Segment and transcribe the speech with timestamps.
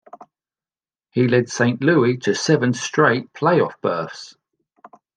[1.11, 4.35] He led Saint Louis to seven straight playoff berths.